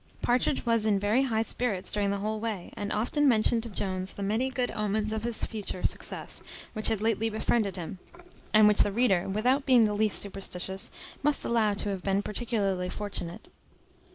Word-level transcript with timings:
Partridge 0.23 0.65
was 0.65 0.87
in 0.87 0.97
very 0.99 1.21
high 1.25 1.43
spirits 1.43 1.91
during 1.91 2.09
the 2.09 2.17
whole 2.17 2.39
way, 2.39 2.73
and 2.75 2.91
often 2.91 3.27
mentioned 3.27 3.61
to 3.61 3.69
Jones 3.69 4.15
the 4.15 4.23
many 4.23 4.49
good 4.49 4.71
omens 4.71 5.13
of 5.13 5.23
his 5.23 5.45
future 5.45 5.85
success 5.85 6.41
which 6.73 6.87
had 6.87 7.01
lately 7.03 7.29
befriended 7.29 7.75
him; 7.75 7.99
and 8.51 8.67
which 8.67 8.81
the 8.81 8.91
reader, 8.91 9.29
without 9.29 9.63
being 9.67 9.83
the 9.83 9.93
least 9.93 10.19
superstitious, 10.19 10.89
must 11.21 11.45
allow 11.45 11.75
to 11.75 11.89
have 11.89 12.01
been 12.01 12.23
particularly 12.23 12.89
fortunate. 12.89 13.51